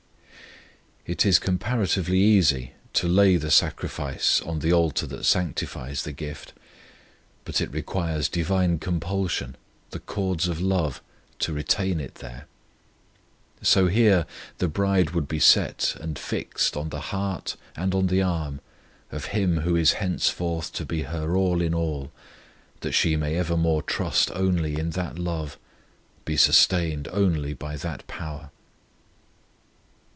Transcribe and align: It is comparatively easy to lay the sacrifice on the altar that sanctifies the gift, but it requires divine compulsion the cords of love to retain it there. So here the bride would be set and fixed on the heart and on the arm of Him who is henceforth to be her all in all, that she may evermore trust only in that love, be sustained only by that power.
It 1.07 1.25
is 1.25 1.39
comparatively 1.39 2.19
easy 2.19 2.73
to 2.93 3.07
lay 3.07 3.35
the 3.35 3.49
sacrifice 3.51 4.39
on 4.41 4.59
the 4.59 4.71
altar 4.71 5.05
that 5.07 5.25
sanctifies 5.25 6.03
the 6.03 6.11
gift, 6.13 6.53
but 7.43 7.59
it 7.59 7.71
requires 7.71 8.29
divine 8.29 8.77
compulsion 8.79 9.57
the 9.89 9.99
cords 9.99 10.47
of 10.47 10.61
love 10.61 11.01
to 11.39 11.51
retain 11.53 11.99
it 11.99 12.15
there. 12.15 12.45
So 13.63 13.87
here 13.87 14.25
the 14.59 14.67
bride 14.69 15.09
would 15.09 15.27
be 15.27 15.39
set 15.39 15.97
and 15.99 16.17
fixed 16.19 16.77
on 16.77 16.89
the 16.89 17.01
heart 17.01 17.57
and 17.75 17.93
on 17.95 18.07
the 18.07 18.21
arm 18.21 18.61
of 19.11 19.25
Him 19.25 19.61
who 19.61 19.75
is 19.75 19.93
henceforth 19.93 20.71
to 20.73 20.85
be 20.85 21.01
her 21.01 21.35
all 21.35 21.61
in 21.61 21.73
all, 21.73 22.11
that 22.81 22.93
she 22.93 23.17
may 23.17 23.35
evermore 23.35 23.81
trust 23.81 24.29
only 24.31 24.75
in 24.79 24.91
that 24.91 25.17
love, 25.19 25.57
be 26.25 26.37
sustained 26.37 27.07
only 27.11 27.53
by 27.55 27.75
that 27.75 28.05
power. 28.07 28.51